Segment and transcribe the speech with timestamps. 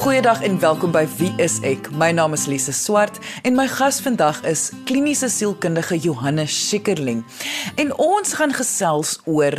[0.00, 1.90] Goeiedag en welkom by Wie is ek?
[1.92, 7.20] My naam is Lise Swart en my gas vandag is kliniese sielkundige Johannes Schikkerling.
[7.76, 9.58] En ons gaan gesels oor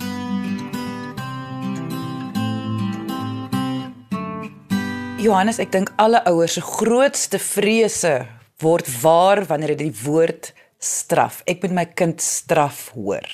[5.22, 8.28] Johannes, ek dink alle ouers se grootste vrese
[8.62, 10.52] word waar wanneer jy die woord
[10.82, 11.42] straf.
[11.50, 13.26] Ek moet my kind straf hoor.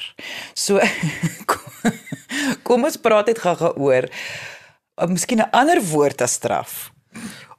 [0.55, 0.79] So
[2.67, 4.07] kom ons praat net gou-gou oor
[4.99, 6.91] of miskien 'n ander woord as straf.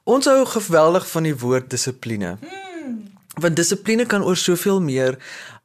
[0.05, 2.37] Ons hou geweldig van die woord dissipline.
[2.41, 2.97] Hmm.
[3.41, 5.17] Want dissipline kan oor soveel meer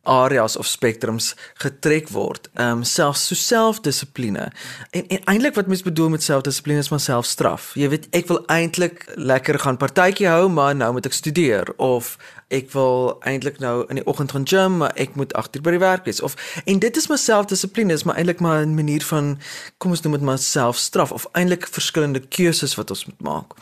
[0.03, 2.49] areas of spektrums getrek word.
[2.55, 4.51] Ehm um, selfs so selfdissipline.
[4.91, 7.71] En en eintlik wat mens bedoel met selfdissipline is maar selfstraf.
[7.75, 12.17] Jy weet, ek wil eintlik lekker gaan partytjie hou, maar nou moet ek studeer of
[12.51, 15.83] ek wil eintlik nou in die oggend gaan gym, maar ek moet agter by die
[15.83, 16.35] werk wees of
[16.65, 19.39] en dit is maar selfdissipline, is maar eintlik maar 'n manier van
[19.79, 23.53] kom ons noem dit maar selfstraf of eintlik verskillende keuses wat ons moet maak.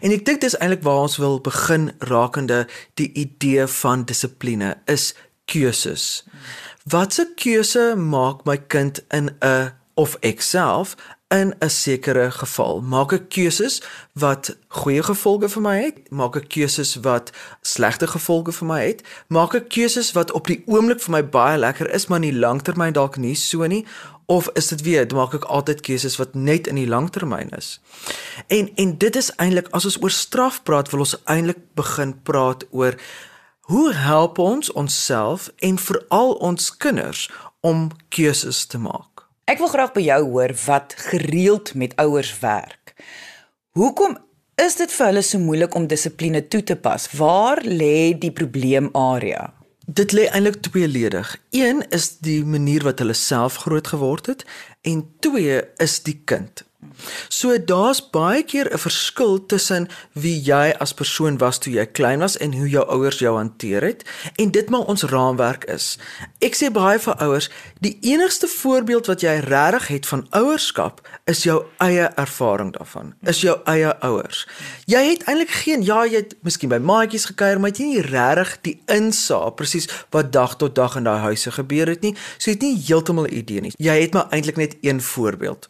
[0.00, 5.14] En ek dink dis eintlik waar ons wil begin rakende die idee van dissipline is
[5.50, 6.22] keuses.
[6.88, 10.96] Watse keuse maak my kind in 'n of ek self
[11.30, 12.80] in 'n sekere geval?
[12.80, 16.10] Maak ek keuses wat goeie gevolge vir my het?
[16.10, 17.30] Maak ek keuses wat
[17.62, 19.02] slegte gevolge vir my het?
[19.28, 22.40] Maak ek keuses wat op die oomblik vir my baie lekker is, maar in die
[22.40, 23.86] langtermyn dalk nie so nie?
[24.26, 27.80] Of is dit weer, maak ek altyd keuses wat net in die langtermyn is?
[28.46, 32.64] En en dit is eintlik as ons oor straf praat, wil ons eintlik begin praat
[32.70, 32.94] oor
[33.70, 39.28] Hoe help ons onsself en veral ons kinders om keuses te maak?
[39.46, 42.96] Ek wil graag by jou hoor wat gereeld met ouers werk.
[43.78, 44.16] Hoekom
[44.58, 47.06] is dit vir hulle so moeilik om dissipline toe te pas?
[47.14, 49.52] Waar lê die probleemarea?
[49.86, 51.30] Dit lê eintlik tweeledig.
[51.54, 54.42] Een is die manier wat hulle self groot geword het
[54.82, 56.66] en twee is die kind.
[57.28, 62.18] So daar's baie keer 'n verskil tussen wie jy as persoon was toe jy klein
[62.18, 64.04] was en hoe jou ouers jou hanteer het
[64.36, 65.98] en dit maar ons raamwerk is.
[66.38, 71.42] Ek sê baie vir ouers, die enigste voorbeeld wat jy regtig het van ouerskap is
[71.42, 73.14] jou eie ervaring daarvan.
[73.22, 74.46] Is jou eie ouers.
[74.86, 78.02] Jy het eintlik geen ja, jy het miskien by maatjies gekuier, maar jy het nie
[78.10, 82.16] regtig die insaag presies wat dag tot dag in daai huise gebeur het nie.
[82.38, 83.72] So jy het nie heeltemal 'n idee nie.
[83.78, 85.68] Jy het maar eintlik net een voorbeeld.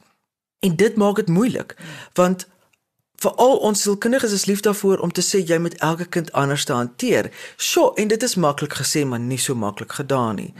[0.60, 1.76] En dit maak dit moeilik
[2.12, 2.48] want
[3.20, 6.72] veral ons sielkundiges is lief daarvoor om te sê jy moet elke kind anders te
[6.72, 7.28] hanteer.
[7.60, 10.52] Sjoe, en dit is maklik gesê maar nie so maklik gedaan nie.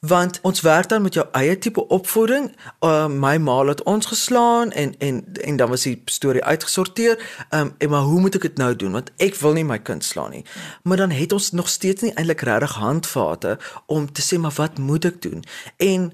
[0.00, 2.50] Want ons werk dan met jou eie tipe opvoeding.
[2.84, 7.16] Uh, my ma het ons geslaan en en en dan was die storie uitgesorteer.
[7.48, 8.92] Ehm um, en maar hoe moet ek dit nou doen?
[8.92, 10.44] Want ek wil nie my kind slaan nie.
[10.82, 14.78] Maar dan het ons nog steeds nie eintlik regtig handvate om te sê maar wat
[14.78, 15.44] moet ek doen?
[15.76, 16.12] En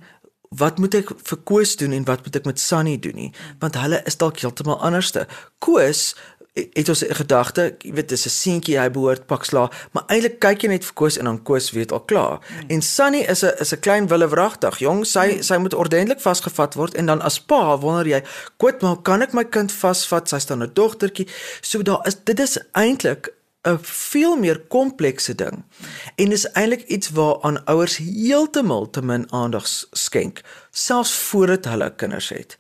[0.50, 3.76] wat moet ek vir Koos doen en wat moet ek met Sunny doen nie want
[3.76, 5.26] hulle is dalk heeltemal anderste.
[5.58, 6.14] Koos
[6.72, 10.62] het ons 'n gedagte, jy weet dis 'n seentjie hy behoort paksla, maar eintlik kyk
[10.62, 12.38] jy net vir Koos en dan Koos weet al klaar.
[12.46, 12.68] Hmm.
[12.68, 15.42] En Sunny is 'n is 'n klein willewragtig jong, sy hmm.
[15.42, 18.22] sy moet ordentlik vasgevat word en dan as pa wonder jy,
[18.56, 20.28] "Koot, maar kan ek my kind vasvat?
[20.28, 21.28] Sy staan 'n dogtertjie."
[21.60, 23.37] So daar is dit is eintlik
[23.68, 25.64] 'n veel meer komplekse ding.
[26.16, 30.40] En dis eintlik iets waaraan ouers heeltemal te min aandag skenk,
[30.70, 32.56] selfs voordat hulle kinders het.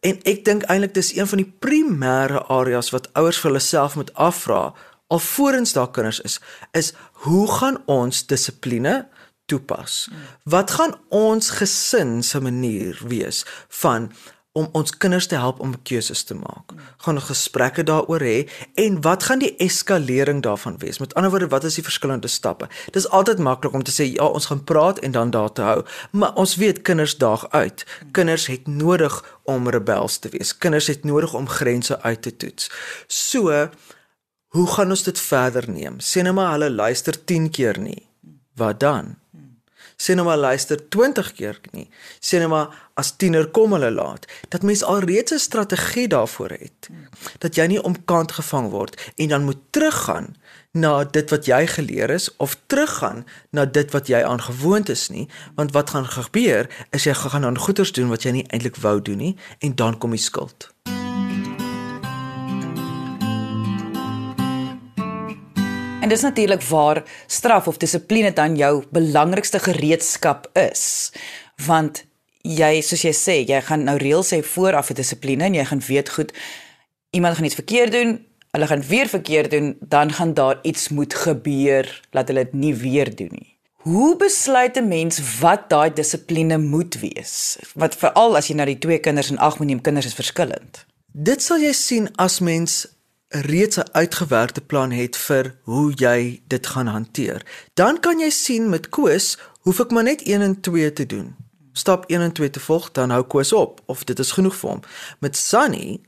[0.00, 3.94] En ek dink eintlik dis een van die primêre areas wat ouers vir hulle self
[3.94, 4.74] moet afvra
[5.08, 6.40] alvorens daar kinders is,
[6.72, 6.92] is
[7.24, 9.08] hoe gaan ons dissipline
[9.46, 10.08] toepas?
[10.44, 14.12] Wat gaan ons gesin se manier wees van
[14.58, 16.74] om ons kinders te help om keuses te maak.
[17.04, 18.38] Gaan gesprekke daaroor hê
[18.82, 20.98] en wat gaan die eskalering daarvan wees?
[20.98, 22.66] Met ander woorde, wat is die verskillende stappe?
[22.96, 25.82] Dis altyd maklik om te sê ja, ons gaan praat en dan daar te hou,
[26.10, 27.86] maar ons weet kinders daag uit.
[28.12, 30.56] Kinders het nodig om rebels te wees.
[30.58, 32.70] Kinders het nodig om grense uit te toets.
[33.06, 33.68] So,
[34.56, 36.02] hoe gaan ons dit verder neem?
[36.02, 38.08] Sê net maar hulle luister 10 keer nie.
[38.58, 39.16] Wat dan?
[39.98, 41.88] Sê nou maar luister 20 keer nie.
[42.22, 44.28] Sê nou maar as tiener kom hulle laat.
[44.48, 46.88] Dat mens alreeds 'n strategie daarvoor het.
[47.38, 50.36] Dat jy nie omkant gevang word en dan moet teruggaan
[50.72, 55.28] na dit wat jy geleer is of teruggaan na dit wat jy aangewoond is nie,
[55.54, 59.02] want wat gaan gebeur is jy gaan dan goeders doen wat jy nie eintlik wou
[59.02, 60.70] doen nie en dan kom die skuld.
[66.08, 71.12] En dis natuurlik waar straf of dissipline dan jou belangrikste gereedskap is.
[71.66, 72.00] Want
[72.40, 75.84] jy soos jy sê, jy gaan nou reëls hê vooraf vir dissipline en jy gaan
[75.84, 76.32] weet goed
[77.12, 78.16] iemand gaan iets verkeerd doen,
[78.56, 82.74] hulle gaan weer verkeerd doen, dan gaan daar iets moet gebeur dat hulle dit nie
[82.74, 83.52] weer doen nie.
[83.84, 87.58] Hoe besluit 'n mens wat daai dissipline moet wees?
[87.74, 90.86] Wat veral as jy na die twee kinders en ag moet neem, kinders is verskillend.
[91.12, 92.86] Dit sal jy sien as mens
[93.28, 97.68] reeds 'n uitgewerkte plan het vir hoe jy dit gaan hanteer.
[97.74, 101.36] Dan kan jy sien met Koos, hoef ek maar net 1 en 2 te doen.
[101.72, 104.70] Stap 1 en 2 te volg, dan hou Koos op of dit is genoeg vir
[104.70, 104.80] hom.
[105.18, 106.00] Met Sunny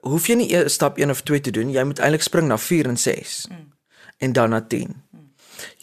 [0.00, 2.58] hoef jy nie e- stap 1 of 2 te doen, jy moet eintlik spring na
[2.58, 3.46] 4 en 6.
[3.50, 3.72] Mm.
[4.18, 5.03] En dan na 10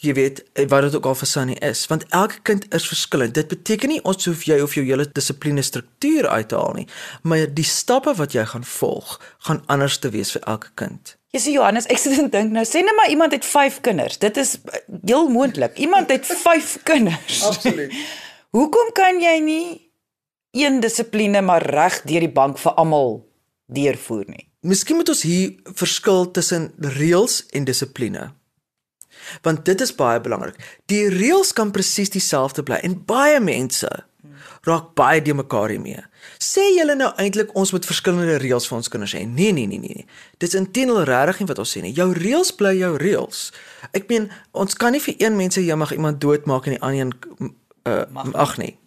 [0.02, 1.86] jy weet eh, wat dit ook al vir Sunny is.
[1.86, 3.34] Want elke kind is verskillend.
[3.34, 6.88] Dit beteken nie ons hoef jy of jou hele dissipline struktuur uit te haal nie
[7.22, 11.16] maar die stappe wat jy gaan volg gaan anders te wees vir elke kind.
[11.32, 12.64] Jy sê Johannes ek sit en dink nou.
[12.68, 14.18] Sê net maar iemand het 5 kinders.
[14.20, 15.78] Dit is eh, heel moontlik.
[15.80, 17.42] Iemand het 5 kinders.
[17.48, 17.94] Absoluut.
[18.56, 19.66] Hoekom kan jy nie
[20.52, 23.22] een dissipline maar reg deur die bank vir almal
[23.72, 24.48] deurvoer nie?
[24.62, 28.28] Miskien moet ons hier verskil tussen reëls en dissipline
[29.42, 30.56] want dit is baie belangrik.
[30.86, 33.90] Die reëls kan presies dieselfde bly en baie mense
[34.62, 36.04] raak baie de mekaar hiermee.
[36.42, 39.24] Sê julle nou eintlik ons moet verskillende reëls vir ons kinders hê?
[39.26, 40.06] Nee, nee, nee, nee.
[40.42, 41.94] Dis intendeel regtig nie wat ons sê nie.
[41.96, 43.48] Jou reëls bly jou reëls.
[43.90, 46.82] Ek meen, ons kan nie vir een mens sê jy mag iemand doodmaak en die
[46.82, 47.52] ander een
[47.90, 48.78] uh ag nee.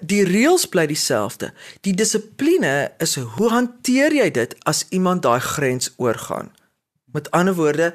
[0.00, 1.50] Die reëls bly dieselfde.
[1.84, 6.48] Die dissipline is hoe hanteer jy dit as iemand daai grens oorgaan?
[7.12, 7.92] Met ander woorde,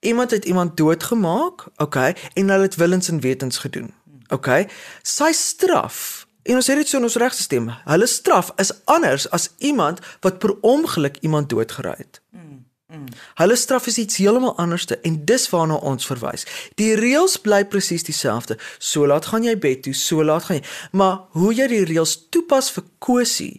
[0.00, 3.94] iemand het iemand doodgemaak, okay, en hulle het willens en wetens gedoen.
[4.28, 4.68] Okay?
[5.02, 7.68] Sy straf En ons sê dit so in ons regstelsel.
[7.84, 12.20] Hulle straf is anders as iemand wat per ongeluk iemand doodgeraai het.
[12.30, 13.06] Mm, mm.
[13.42, 16.46] Hulle straf is iets heeltemal anderste en dis waarna ons verwys.
[16.80, 18.56] Die reëls bly presies dieselfde.
[18.78, 20.64] So laat gaan jy bed toe, so laat gaan jy.
[20.96, 23.54] Maar hoe jy die reëls toepas vir Kosie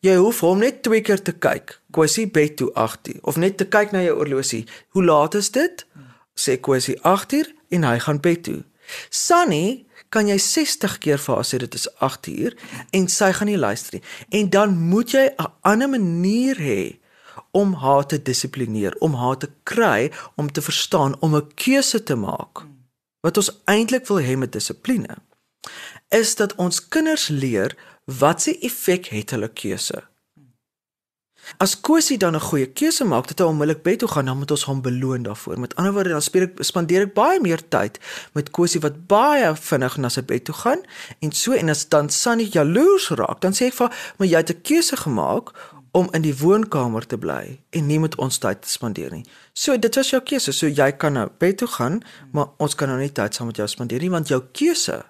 [0.00, 1.74] Jy hoef hom net twee keer te kyk.
[1.92, 4.64] Kwessie bed toe 8:00 of net te kyk na jou oorlosie.
[4.96, 5.84] Hoe laat is dit?
[6.34, 8.64] Sê kwessie 8:00 en hy gaan bed toe.
[9.10, 12.56] Sunny kan jy 60 keer vir haar sê dit is 8:00
[12.90, 14.02] en sy gaan nie luister nie.
[14.40, 16.98] En dan moet jy 'n ander manier hê
[17.52, 22.14] om haar te dissiplineer, om haar te kry om te verstaan om 'n keuse te
[22.14, 22.64] maak.
[23.20, 25.16] Wat ons eintlik wil hê met dissipline
[26.08, 27.76] is dat ons kinders leer
[28.18, 30.02] wat se effek het hulle keuse?
[31.58, 34.50] As Kosie dan 'n goeie keuse maak, dit hy onmiddellik bed toe gaan, dan moet
[34.50, 35.60] ons hom beloon daarvoor.
[35.60, 37.98] Met ander woorde, dan spandeer ek spandeer ek baie meer tyd
[38.32, 40.80] met Kosie wat baie vinnig na sy bed toe gaan
[41.18, 44.50] en so en as dan Sunny jaloers raak, dan sê ek vir maar jy het
[44.50, 45.52] 'n keuse gemaak
[45.92, 49.24] om in die woonkamer te bly en nie met ons tyd te spandeer nie.
[49.52, 50.52] So dit was jou keuse.
[50.52, 52.02] So jy kan nou bed toe gaan,
[52.32, 55.04] maar ons kan nou nie tyd saam met jou spandeer nie want jou keuse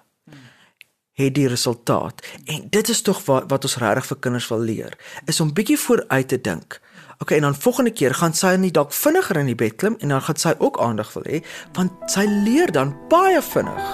[1.21, 2.21] het die resultaat.
[2.45, 5.79] En dit is tog wat, wat ons regtig vir kinders wil leer, is om bietjie
[5.79, 6.79] vooruit te dink.
[7.21, 10.09] Okay, en dan volgende keer gaan sy nie dalk vinniger in die bed klim en
[10.09, 11.43] dan gaan sy ook aandag wil hê,
[11.77, 13.91] want sy leer dan baie vinnig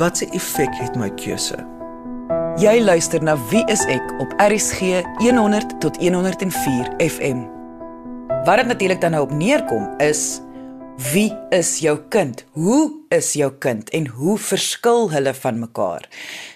[0.00, 1.60] wat se effek het my keuse.
[2.58, 7.44] Jy luister na Wie is ek op RSG 100 tot 104 FM.
[8.44, 10.40] Wat dit natuurlik dan nou op neerkom is
[10.96, 12.44] Wie is jou kind?
[12.52, 16.06] Hoe is jou kind en hoe verskil hulle van mekaar?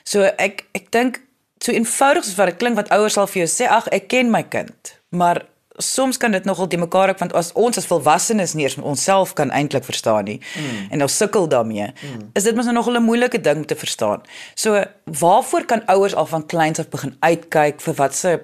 [0.06, 1.18] So ek ek dink
[1.58, 4.30] so eenvoudig soos wat dit klink wat ouers sal vir jou sê, ag ek ken
[4.30, 4.92] my kind.
[5.10, 5.42] Maar
[5.82, 9.34] soms kan dit nogal die mekaar ook want as ons as volwassenes nie eens onsself
[9.38, 10.86] kan eintlik verstaan nie mm.
[10.94, 11.90] en ons sukkel daarmee.
[11.90, 12.30] Mm.
[12.38, 14.22] Is dit mos nou nogal 'n moeilike ding om te verstaan.
[14.54, 18.38] So waarvoor kan ouers al van kleins af begin uitkyk vir watse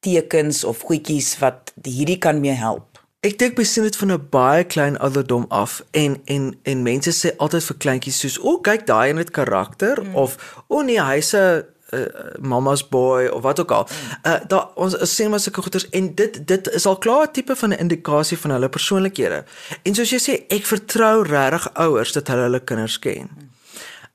[0.00, 2.93] tekens of goedjies wat hierdie kan mee help?
[3.24, 7.36] Ek dink besien dit van 'n baie klein ouderdom af en en en mense sê
[7.36, 10.14] altyd vir kleintjies soos o, kyk daai in dit karakter mm.
[10.14, 10.36] of
[10.68, 11.58] o nee, hy's 'n uh,
[11.92, 12.04] eh,
[12.40, 13.88] mama's boy of wat ook al.
[13.88, 14.32] Mm.
[14.32, 17.56] Uh daar ons sien maar sulke goeters en dit dit is al klaar 'n tipe
[17.56, 19.44] van 'n indikasie van hulle persoonlikhede.
[19.82, 23.28] En soos jy sê, ek vertrou regtig ouers dat hulle hulle kinders ken.
[23.36, 23.50] Mm.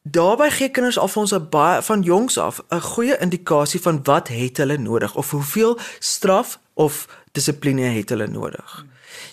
[0.01, 4.27] Daarby gee kinders vir ons 'n baie van jongs af 'n goeie indikasie van wat
[4.27, 7.03] het hulle nodig of hoeveel straf of
[7.35, 8.79] dissipline het hulle nodig.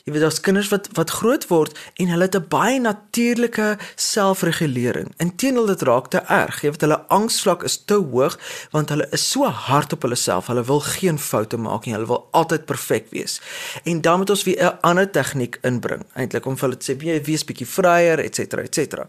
[0.06, 5.12] Jy weet daar's kinders wat wat groot word en hulle het 'n baie natuurlike selfregulering.
[5.18, 6.62] Inteendeel dit raak te erg.
[6.62, 8.38] Jy weet hulle angsvlak is te hoog
[8.70, 10.46] want hulle is so hard op hulle self.
[10.46, 11.94] Hulle wil geen foute maak nie.
[11.94, 13.40] Hulle wil altyd perfek wees.
[13.84, 17.02] En dan moet ons weer 'n ander tegniek inbring eintlik om vir hulle te sê
[17.02, 19.08] jy wees bietjie vryer et cetera et cetera.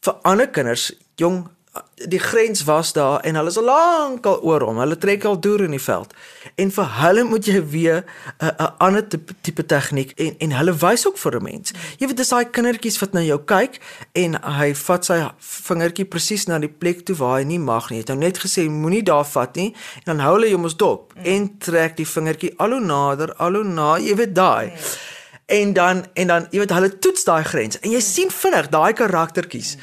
[0.00, 1.48] Vir ander kinders, jong
[1.94, 4.78] die grens was daar en hulle is al lank al oor hom.
[4.78, 6.14] Hulle trek al deur in die veld.
[6.60, 8.04] En vir hulle moet jy weer
[8.38, 11.72] 'n 'n ander tipe, tipe tegniek en en hulle wys ook vir 'n mens.
[11.98, 13.80] Jy weet dis daai kindertjies wat na jou kyk
[14.12, 17.98] en hy vat sy vingertjie presies na die plek toe waar hy nie mag nie.
[17.98, 20.76] Hy het nou net gesê moenie daar vat nie en dan hou hulle jou mos
[20.76, 24.66] dop en trek die vingertjie al hoe nader, al hoe na, jy weet daai.
[24.66, 25.03] Nee.
[25.46, 28.92] En dan en dan jy weet hulle toets daai grens en jy sien vinnig daai
[28.96, 29.76] karaktertjies.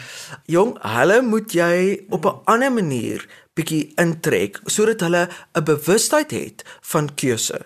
[0.49, 6.63] Jong, hulle moet jy op 'n ander manier bietjie intrek sodat hulle 'n bewustheid het
[6.81, 7.61] van keuse.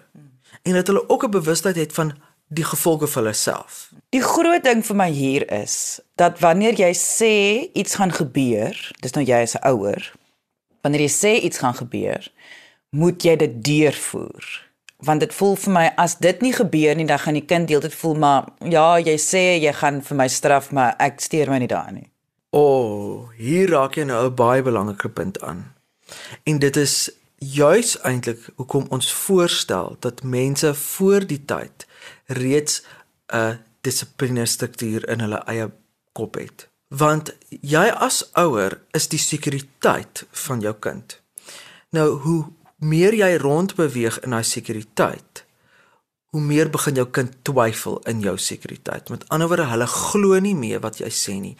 [0.63, 2.13] En dat hulle ook 'n bewustheid het van
[2.47, 3.89] die gevolge vir hulle self.
[4.09, 7.33] Die groot ding vir my hier is dat wanneer jy sê
[7.73, 10.13] iets gaan gebeur, dis nou jy as 'n ouer,
[10.81, 12.31] wanneer jy sê iets gaan gebeur,
[12.89, 14.65] moet jy dit deurvoer
[14.97, 17.93] want dit voel vir my as dit nie gebeur nie dan gaan die kind deeltyd
[17.93, 21.71] voel maar ja jy sê jy gaan vir my straf maar ek steur my nie
[21.71, 22.09] daarin nie.
[22.55, 25.73] O, oh, hier raak jy nou 'n baie belangrike punt aan.
[26.43, 31.87] En dit is juis eintlik hoekom ons voorstel dat mense voor die tyd
[32.25, 32.83] reeds
[33.33, 35.71] 'n dissipline struktuur in hulle eie
[36.11, 36.67] kop het.
[36.87, 41.21] Want jy as ouer is die sekuriteit van jou kind.
[41.89, 42.45] Nou hoe
[42.85, 45.43] meer jy rondbeweeg in daai sekuriteit,
[46.35, 49.09] hoe meer begin jou kind twyfel in jou sekuriteit.
[49.09, 51.55] Met ander woorde, hulle glo nie meer wat jy sê nie.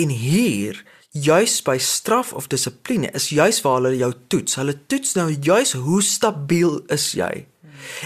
[0.00, 0.80] En hier,
[1.14, 4.58] juis by straf of dissipline, is juis waar hulle jou toets.
[4.58, 7.46] Hulle toets nou juis hoe stabiel is jy.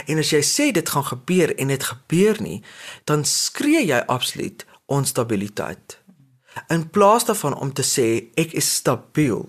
[0.06, 2.60] En as jy sê dit gaan gebeur en dit gebeur nie,
[3.08, 5.98] dan skree jy absoluut onstabiliteit.
[6.70, 9.48] In plaas daarvan om te sê ek is stabiel.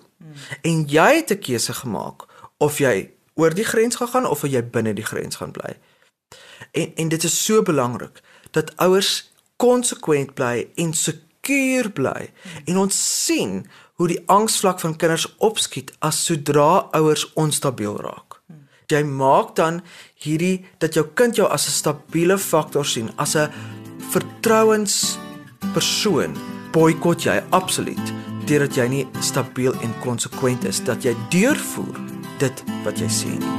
[0.66, 2.26] En jy het 'n keuse gemaak
[2.58, 5.76] of jy oor die grens gaan gaan of jy binne die grens gaan bly.
[6.72, 8.22] En en dit is so belangrik
[8.52, 12.32] dat ouers konsekwent bly en sekuur bly.
[12.66, 18.40] En ons sien hoe die angsvlak van kinders opskiet as sodra ouers onstabiel raak.
[18.92, 19.82] Jy maak dan
[20.22, 23.52] hierdie dat jou kind jou as 'n stabiele faktor sien, as 'n
[24.12, 26.36] vertrouenspersoon,
[26.72, 28.14] boikot jy absoluut
[28.46, 33.54] deurdat jy nie stabiel en konsekwent is dat jy deurvoer dit wat jy sê nie.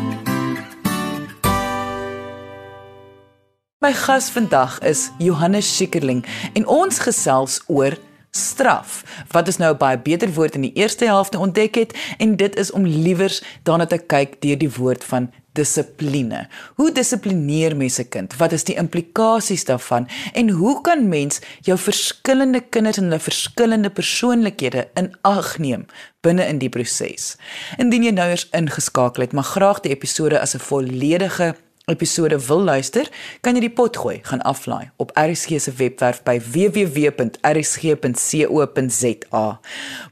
[3.84, 7.94] My gas vandag is Johannes Schikkerling en ons gesels oor
[8.36, 9.02] straf.
[9.32, 12.72] Wat is nou baie beter woord in die eerste helfte ontdek het en dit is
[12.72, 16.44] om liewers daarna te kyk deur die woord van dissipline.
[16.76, 18.36] Hoe dissiplineer mense kind?
[18.40, 20.08] Wat is die implikasies daarvan?
[20.34, 25.86] En hoe kan mens jou verskillende kinders en hulle verskillende persoonlikhede in ag neem
[26.26, 27.34] binne in die proses?
[27.80, 31.54] Indien jy nou eers ingeskakel het, maar graag die episode as 'n volledige
[31.86, 33.06] episode wil luister,
[33.46, 37.42] kan jy die pot gooi, gaan aflaai op RSG se webwerf by www.rsg.co.za.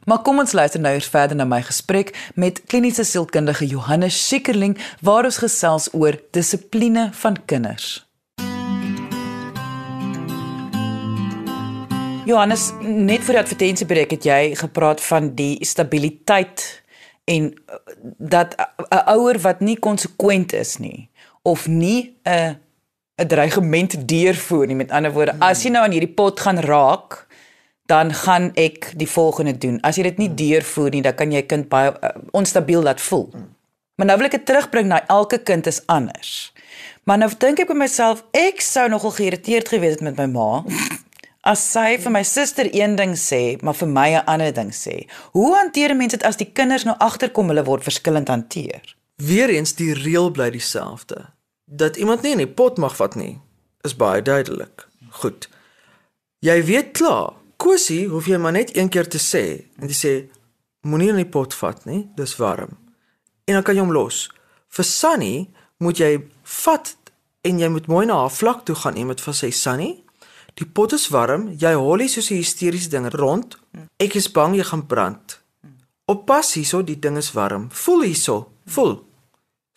[0.06, 4.78] Maar kom ons luister nou eers verder na my gesprek met kliniese sielkundige Johannes Schikkerling
[5.02, 8.06] waar ons gesels oor dissipline van kinders.
[12.24, 16.86] Johannes, net vir die advertensiebreek het jy gepraat van die stabiliteit
[17.26, 17.82] en uh,
[18.22, 21.10] dat 'n ouer wat nie konsekwent is nie
[21.44, 22.56] of nie 'n
[23.16, 24.76] 'n dreigement deurvoer nie.
[24.76, 25.42] Met ander woorde, hmm.
[25.42, 27.26] as jy nou aan hierdie pot gaan raak,
[27.86, 29.78] dan gaan ek die volgende doen.
[29.82, 30.36] As jy dit nie hmm.
[30.40, 33.28] deurvoer nie, dan kan jy kind baie uh, onstabiel laat voel.
[33.32, 33.52] Hmm.
[33.94, 36.50] Maar nou wil ek dit terugbring na elke kind is anders.
[37.06, 40.48] Maar nou dink ek by myself, ek sou nogal geïrriteerd gewees het met my ma.
[41.52, 45.04] As sy vir my suster een ding sê, maar vir my 'n ander ding sê.
[45.36, 48.80] Hoe hanteer mense dit as die kinders nou agterkom hulle word verskillend hanteer?
[49.20, 51.33] Weereens die reël bly dieselfde
[51.64, 53.40] dat iemand nie in die pot mag vat nie,
[53.84, 54.86] is baie duidelik.
[55.20, 55.48] Goed.
[56.44, 59.44] Jy weet klaar, Kosie hoef jy maar net een keer te sê
[59.80, 60.12] en jy sê
[60.84, 62.74] moenie in die pot vat nie, dis warm.
[63.48, 64.26] En dan kan jy hom los.
[64.74, 65.34] Vir Sunny
[65.80, 66.10] moet jy
[66.64, 66.94] vat
[67.44, 69.90] en jy moet mooi na haar vlak toe gaan en met vir sy Sunny,
[70.58, 73.56] die pot is warm, jy hol hier soos 'n hysteriese ding rond.
[73.98, 75.40] Ek is bang jy gaan brand.
[76.06, 77.70] Oppas hierso, die ding is warm.
[77.70, 79.04] Voel hierso, voel.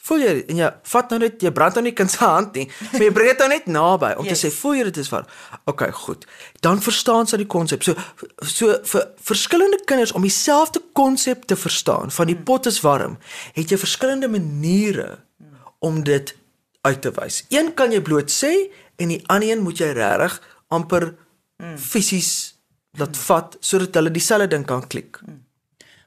[0.08, 2.66] Voel jy en jy vat nou net jy brand nou nie kind se hand nie,
[2.94, 4.42] maar jy bring dit nou net naby om yes.
[4.42, 5.30] te sê voel jy dit is warm.
[5.68, 6.26] OK, goed.
[6.64, 7.84] Dan verstaan sy die konsep.
[7.84, 7.96] So
[8.40, 13.18] so vir verskillende kinders om dieselfde konsep te verstaan van die pot is warm,
[13.58, 15.10] het jy verskillende maniere
[15.84, 16.36] om dit
[16.88, 17.44] uit te wys.
[17.54, 18.54] Een kan jy bloot sê
[18.98, 20.40] en die ander een moet jy regtig
[20.74, 21.12] amper
[21.82, 22.32] fisies
[22.98, 25.20] laat vat sodat hulle dieselfde ding kan klik.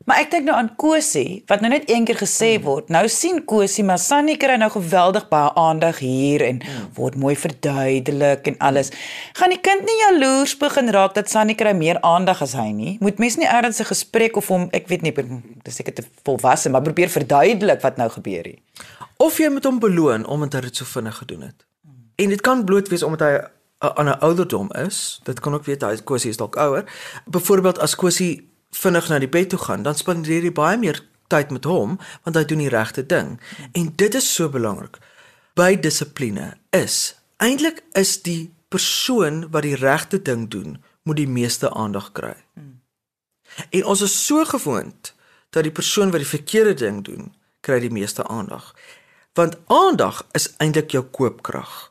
[0.09, 2.89] Maar ek dink nou aan Kosie wat nou net een keer gesê word.
[2.89, 6.63] Nou sien Kosie maar Sunny kry nou geweldig baie aandag hier en
[6.97, 8.91] word mooi verduidelik en alles.
[9.37, 12.97] Gaan die kind nie jaloers begin raak dat Sunny kry meer aandag as hy nie?
[13.05, 15.15] Moet mens nie ergens 'n gesprek of hom, ek weet nie,
[15.65, 18.59] dis seker te volwasse, maar probeer verduidelik wat nou gebeur hier.
[19.19, 21.67] Of jy moet hom beloon omdat hy dit so vinnig gedoen het.
[22.17, 23.41] En dit kan bloot wees omdat hy
[23.81, 25.21] aan 'n ouderdom is.
[25.25, 26.85] Dit kan ook weet hy Kosie is dalk ouer.
[27.27, 31.51] Byvoorbeeld as Kosie vinnig na die bed toe gaan, dan spandeer jy baie meer tyd
[31.51, 33.39] met hom want hy doen die regte ding.
[33.73, 34.99] En dit is so belangrik.
[35.55, 41.71] By dissipline is eintlik is die persoon wat die regte ding doen, moet die meeste
[41.71, 42.37] aandag kry.
[43.71, 45.15] En ons is so gewoond
[45.51, 47.33] dat die persoon wat die verkeerde ding doen,
[47.67, 48.75] kry die meeste aandag.
[49.35, 51.90] Want aandag is eintlik jou koopkrag.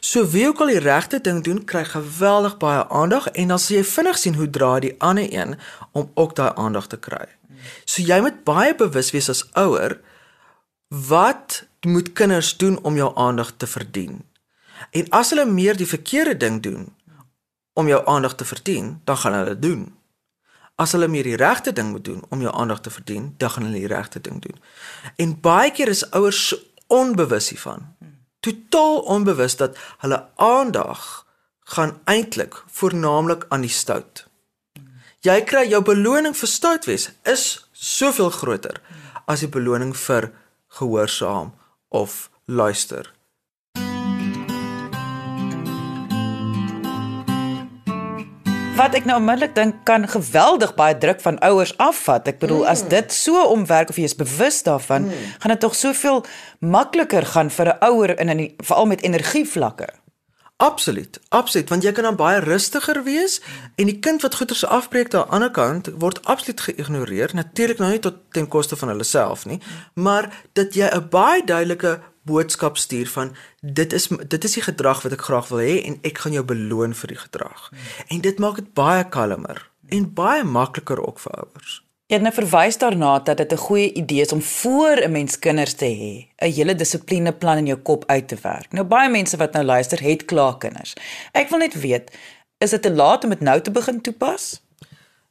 [0.00, 3.76] So wie ook al die regte ding doen, kry geweldig baie aandag en dan sal
[3.76, 5.56] jy vinnig sien hoe draai die ander een
[5.92, 7.26] om ook daai aandag te kry.
[7.84, 9.98] So jy moet baie bewus wees as ouer
[10.88, 14.22] wat moet kinders doen om jou aandag te verdien.
[14.90, 16.88] En as hulle meer die verkeerde ding doen
[17.72, 19.96] om jou aandag te verdien, dan gaan hulle dit doen.
[20.76, 23.68] As hulle meer die regte ding moet doen om jou aandag te verdien, dan gaan
[23.68, 24.56] hulle die regte ding doen.
[25.16, 26.54] En baie keer is ouers
[26.86, 27.94] onbewus hiervan.
[28.40, 31.26] Totaal onbewus dat hulle aandag
[31.66, 34.26] gaan eintlik voornamlik aan die stout.
[35.26, 38.78] Jy kry jou beloning vir stout wees is soveel groter
[39.26, 40.30] as die beloning vir
[40.78, 41.54] gehoorsaam
[41.88, 43.15] of luister.
[48.76, 52.26] Wat ek nou onmiddellik dink kan geweldig baie druk van ouers afvat.
[52.28, 52.68] Ek bedoel mm.
[52.68, 55.30] as dit so omwerk of jy is bewus daarvan, mm.
[55.40, 56.20] gaan dit tog soveel
[56.60, 59.88] makliker gaan vir 'n ouer in in veral met energievlakke.
[60.56, 63.40] Absoluut, absoluut, want jy kan dan baie rustiger wees
[63.76, 67.32] en die kind wat goeie se afbreek aan die ander kant word absoluut geïgnoreer.
[67.32, 69.60] Natuurlik nou nie tot ten koste van hulle self nie,
[69.94, 75.02] maar dat jy 'n baie duidelike boodskap stuur van dit is dit is die gedrag
[75.06, 77.70] wat ek graag wil hê en ek gaan jou beloon vir die gedrag.
[78.08, 81.82] En dit maak dit baie kalmer en baie makliker ook vir ouers.
[82.06, 85.38] Jy het nou verwys daarna dat dit 'n goeie idee is om voor 'n mens
[85.38, 88.72] kinders te hê, 'n hele dissiplineplan in jou kop uit te werk.
[88.72, 90.94] Nou baie mense wat nou luister, het klaar kinders.
[91.32, 92.10] Ek wil net weet,
[92.58, 94.65] is dit te laat om dit nou te begin toepas?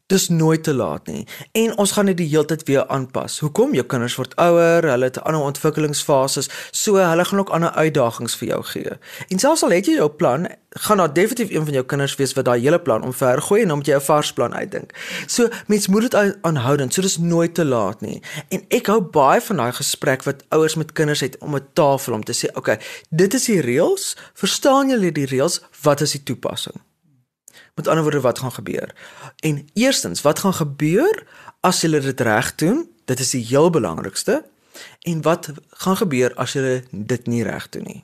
[0.05, 1.23] Dis nooit te laat nie.
[1.51, 3.39] En ons gaan dit die hele tyd weer aanpas.
[3.41, 3.71] Hoekom?
[3.73, 8.51] Jou kinders word ouer, hulle het ander ontwikkelingsfases, so hulle gaan ook ander uitdagings vir
[8.51, 8.93] jou gee.
[9.33, 10.45] En selfs al het jy jou plan,
[10.85, 13.81] gaan daar definitief een van jou kinders wees wat daai hele plan omvergooi en dan
[13.81, 14.93] moet jy 'n vars plan uitdink.
[15.25, 18.21] So mens moet dit aanhoudend, so dis nooit te laat nie.
[18.49, 22.13] En ek hou baie van daai gesprek wat ouers met kinders het om 'n tafel
[22.13, 24.17] om te sê, "Oké, okay, dit is die reëls.
[24.33, 25.61] Verstaan julle die reëls?
[25.81, 26.75] Wat is die toepassing?"
[27.75, 28.95] Met ander woorde, wat gaan gebeur?
[29.39, 31.27] En eerstens, wat gaan gebeur
[31.59, 32.85] as jy dit reg doen?
[33.05, 34.45] Dit is die heel belangrikste.
[35.01, 38.03] En wat gaan gebeur as jy dit nie reg doen nie?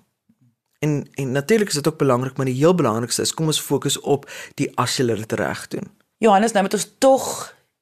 [0.81, 3.99] En en natuurlik is dit ook belangrik, maar die heel belangrikste is kom ons fokus
[3.99, 4.29] op
[4.59, 5.91] die as jy dit reg doen.
[6.17, 7.27] Johannes, nou moet ons tog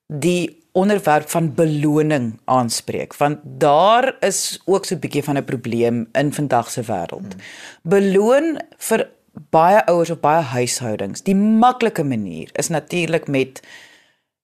[0.07, 6.07] die onderwerp van beloning aanspreek want daar is ook so 'n bietjie van 'n probleem
[6.11, 7.33] in vandag se wêreld.
[7.33, 7.41] Hmm.
[7.83, 9.09] Beloon vir
[9.49, 11.23] baie ouers of baie huishoudings.
[11.25, 13.61] Die maklike manier is natuurlik met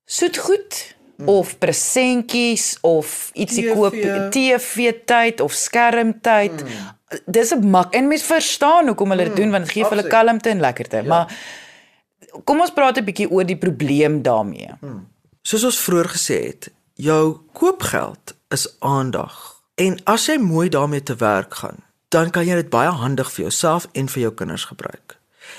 [0.05, 1.29] soetgoed mm.
[1.29, 3.95] of presentjies of ietsie koop
[4.31, 6.63] TV tyd of skermtyd.
[6.63, 7.19] Mm.
[7.25, 9.41] Dis 'n mak en mens verstaan hoekom hulle dit mm.
[9.41, 10.97] doen want dit gee vir hulle kalmte en lekkerte.
[10.97, 11.03] Ja.
[11.03, 11.37] Maar
[12.43, 14.71] kom ons praat 'n bietjie oor die probleem daarmee.
[14.81, 15.07] Mm.
[15.41, 19.61] Soos ons vroeër gesê het, jou koopgeld is aandag.
[19.75, 21.83] En as jy mooi daarmee te werk gaan,
[22.15, 25.17] dan kan jy dit baie handig vir jouself en vir jou kinders gebruik.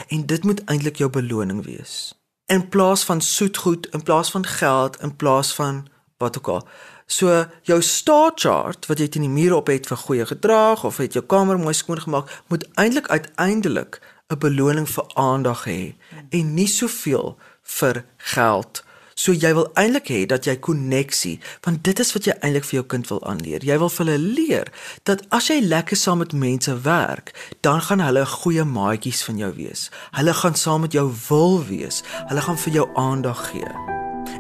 [0.09, 2.15] En dit moet eintlik jou beloning wees.
[2.49, 5.85] In plaas van soetgoed, in plaas van geld, in plaas van
[6.23, 6.63] wat ook al.
[7.07, 10.97] So jou star chart wat jy teen die muur op het vir goeie gedrag of
[11.03, 14.01] het jou kamer mooi skoon gemaak, moet eintlik uiteindelik
[14.33, 15.95] 'n beloning vir aandag hê
[16.31, 18.83] en nie soveel vir geld
[19.17, 22.77] So jy wil eintlik hê dat jy koneksie, want dit is wat jy eintlik vir
[22.77, 23.65] jou kind wil aanleer.
[23.65, 24.71] Jy wil vir hulle leer
[25.09, 27.33] dat as jy lekker saam met mense werk,
[27.65, 29.89] dan gaan hulle goeie maatjies van jou wees.
[30.21, 32.03] Hulle gaan saam met jou wil wees.
[32.29, 33.73] Hulle gaan vir jou aandag gee.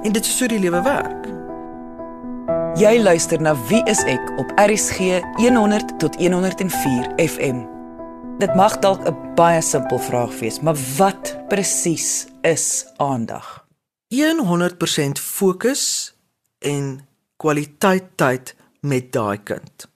[0.05, 1.33] En dit is so die lewe werk.
[2.77, 7.65] Jy luister na Wie is ek op RCG 100 tot 104 FM.
[8.45, 13.66] Dit mag dalk 'n baie simpel vraag wees, maar wat presies is aandag?
[14.15, 16.15] 100% fokus
[16.59, 19.89] en kwaliteit tyd met daai kind.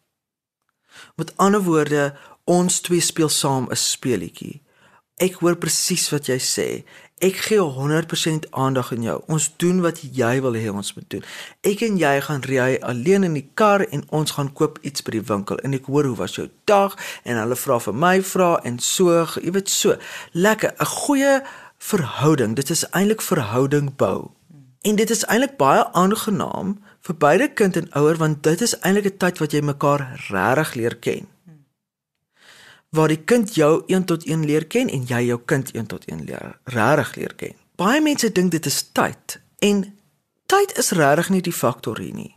[1.16, 2.14] Met ander woorde,
[2.50, 4.62] Ons twee speel saam 'n speelietjie.
[5.16, 6.84] Ek hoor presies wat jy sê.
[7.20, 9.22] Ek gee 100% aandag aan jou.
[9.26, 11.24] Ons doen wat jy wil hê ons moet doen.
[11.60, 15.10] Ek en jy gaan ry alleen in die kar en ons gaan koop iets by
[15.10, 15.58] die winkel.
[15.58, 19.26] En ek hoor hoe was jou dag en hulle vra vir my vra en so,
[19.42, 19.96] jy weet so.
[20.32, 21.42] Lekker, 'n goeie
[21.80, 22.54] verhouding.
[22.56, 24.30] Dit is eintlik verhouding bou.
[24.80, 29.12] En dit is eintlik baie aangenaam vir beide kind en ouer want dit is eintlik
[29.12, 31.28] 'n tyd wat jy mekaar regtig leer ken.
[32.90, 36.04] Waar die kind jou 1 tot 1 leer ken en jy jou kind 1 tot
[36.04, 37.54] 1 leer regtig leer ken.
[37.76, 39.98] Baie mense dink dit is tyd en
[40.46, 42.36] tyd is regtig nie die faktor hier nie.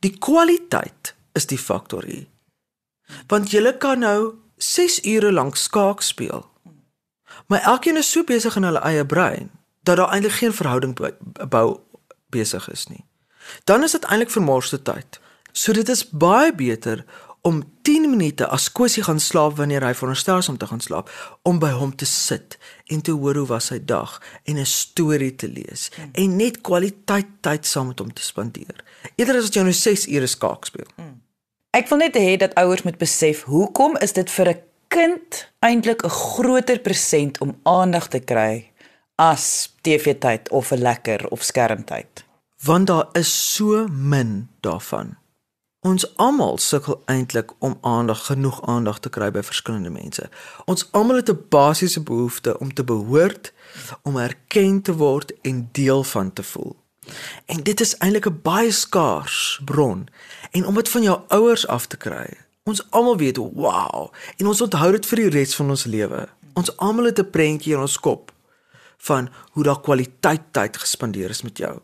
[0.00, 2.26] Die kwaliteit is die faktor hier.
[3.26, 6.51] Want jy kan nou 6 ure lank skaak speel.
[7.46, 9.50] Maar elkeen is so besig in hulle eie brein
[9.82, 10.94] dat daar eintlik geen verhouding
[11.48, 11.80] bou
[12.30, 13.04] besig is nie.
[13.64, 15.20] Dan is dit eintlik vermorste tyd.
[15.52, 17.04] So dit is baie beter
[17.42, 21.10] om 10 minute as Kosie gaan slaap wanneer hy veronderstel is om te gaan slaap,
[21.42, 22.54] om by hom te sit
[22.86, 26.10] en te hoor hoe was sy dag en 'n storie te lees hmm.
[26.12, 28.84] en net kwaliteit tyd saam met hom te spandeer.
[29.16, 30.86] Eerder as wat jy nou 6 ure skaak speel.
[30.96, 31.18] Hmm.
[31.70, 34.60] Ek wil net hê dat ouers moet besef hoekom is dit vir 'n
[34.92, 38.70] kind eintlik 'n groter persent om aandag te kry
[39.14, 42.24] as TV-tyd of 'n lekker of skermtyd.
[42.62, 45.16] Want daar is so min daarvan.
[45.80, 50.28] Ons almal sukkel eintlik om aandag, genoeg aandag te kry by verskillende mense.
[50.64, 53.52] Ons almal het 'n basiese behoefte om te behoort,
[54.02, 56.76] om erken te word en deel van te voel.
[57.46, 60.08] En dit is eintlik 'n baie skaars bron.
[60.50, 64.60] En om dit van jou ouers af te kry, ons almal weet, wow, en ons
[64.62, 66.26] onthou dit vir die res van ons lewe.
[66.58, 68.32] Ons almal het 'n prentjie in ons kop
[69.08, 71.80] van hoe daar kwaliteit tyd gespandeer is met jou.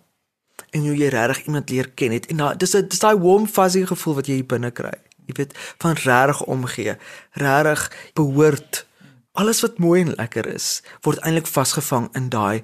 [0.71, 3.47] En hoe jy regtig iemand leer ken het en daai dis 'n dis daai warm
[3.47, 4.95] fuzzy gevoel wat jy hier binne kry.
[5.27, 6.97] Jy weet van regtig omgee,
[7.33, 8.87] regtig behoort.
[9.33, 12.63] Alles wat mooi en lekker is, word eintlik vasgevang in daai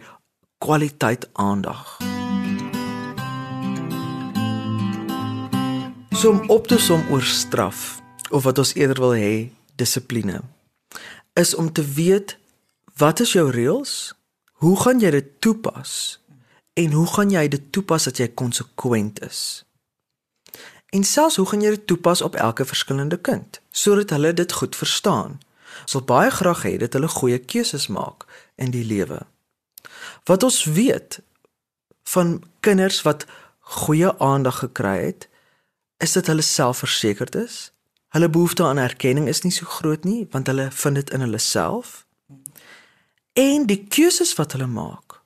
[0.59, 1.99] kwaliteit aandag.
[6.13, 8.04] So om op te som oor straf
[8.35, 9.35] of wat ons eerder wil hê,
[9.79, 10.43] dissipline
[11.35, 12.37] is om te weet
[12.99, 14.15] wat is jou reëls
[14.65, 16.21] Hoe gaan jy dit toepas?
[16.73, 19.65] En hoe gaan jy dit toepas dat jy konsekwent is?
[20.89, 24.77] En selfs hoe gaan jy dit toepas op elke verskillende kind sodat hulle dit goed
[24.77, 25.37] verstaan?
[25.83, 28.25] Ons wil baie graag hê dat hulle goeie keuses maak
[28.57, 29.21] in die lewe.
[30.25, 31.21] Wat ons weet
[32.15, 33.27] van kinders wat
[33.59, 35.29] goeie aandag gekry het,
[36.01, 37.74] is dat hulle selfversekerd is.
[38.15, 41.39] Hulle behoefte aan erkenning is nie so groot nie want hulle vind dit in hulle
[41.43, 42.05] self.
[43.35, 45.19] En die keuses wat hulle maak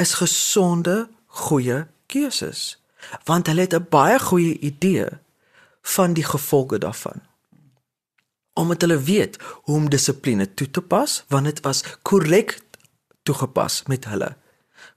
[0.00, 2.62] is gesonde, goeie keuses,
[3.28, 5.08] want hulle het 'n baie goeie idee
[5.82, 7.20] van die gevolge daarvan.
[8.52, 12.60] Omdat hulle weet hoe om dissipline toe te pas, want dit was korrek
[13.22, 14.36] toegepas met hulle.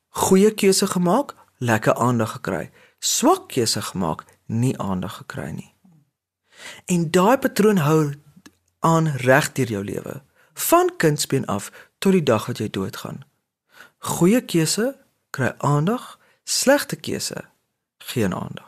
[0.09, 2.71] Goeie keuse gemaak, lekker aandag gekry.
[2.99, 5.76] Swak keuse gemaak, nie aandag gekry nie.
[6.85, 8.13] En daai patroon hou
[8.79, 10.21] aan reg deur jou lewe,
[10.53, 13.25] van kindsbeen af tot die dag wat jy doodgaan.
[13.97, 14.95] Goeie keuse
[15.29, 17.45] kry aandag, slegte keuse
[17.97, 18.66] geen aandag.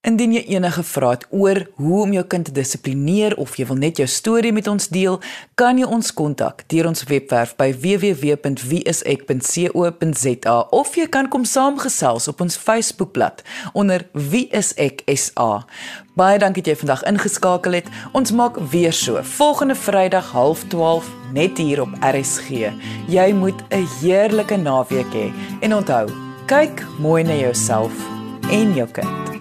[0.00, 3.76] Indien jy enige vrae het oor hoe om jou kind te dissiplineer of jy wil
[3.76, 5.18] net jou storie met ons deel,
[5.60, 12.40] kan jy ons kontak deur ons webwerf by www.wieisek.co.za of jy kan kom saamgesels op
[12.40, 13.44] ons Facebookblad
[13.76, 15.68] onder wieiseksa.
[16.16, 17.88] Baie dankie dat jy vandag ingeskakel het.
[18.16, 22.72] Ons maak weer so volgende Vrydag 12:30 net hier op RSG.
[23.12, 25.32] Jy moet 'n heerlike naweek hê he.
[25.60, 26.08] en onthou,
[26.46, 27.92] kyk mooi na jouself
[28.50, 29.39] en jou kind.